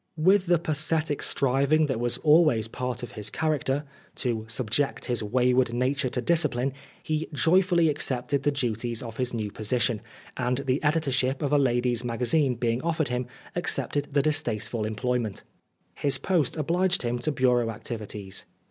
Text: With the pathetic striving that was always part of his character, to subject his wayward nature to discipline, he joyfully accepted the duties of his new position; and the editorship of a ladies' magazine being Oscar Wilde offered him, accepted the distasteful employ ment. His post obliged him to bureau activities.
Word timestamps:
With 0.17 0.47
the 0.47 0.57
pathetic 0.57 1.21
striving 1.21 1.85
that 1.85 1.99
was 1.99 2.17
always 2.23 2.67
part 2.67 3.03
of 3.03 3.11
his 3.11 3.29
character, 3.29 3.83
to 4.15 4.45
subject 4.47 5.05
his 5.05 5.21
wayward 5.21 5.75
nature 5.75 6.09
to 6.09 6.21
discipline, 6.23 6.73
he 7.03 7.27
joyfully 7.33 7.87
accepted 7.87 8.41
the 8.41 8.49
duties 8.49 9.03
of 9.03 9.17
his 9.17 9.31
new 9.31 9.51
position; 9.51 10.01
and 10.35 10.57
the 10.57 10.81
editorship 10.81 11.43
of 11.43 11.53
a 11.53 11.59
ladies' 11.59 12.03
magazine 12.03 12.55
being 12.55 12.79
Oscar 12.81 12.85
Wilde 12.85 12.89
offered 12.95 13.07
him, 13.09 13.27
accepted 13.55 14.07
the 14.11 14.23
distasteful 14.23 14.85
employ 14.85 15.19
ment. 15.19 15.43
His 15.93 16.17
post 16.17 16.57
obliged 16.57 17.03
him 17.03 17.19
to 17.19 17.31
bureau 17.31 17.69
activities. 17.69 18.47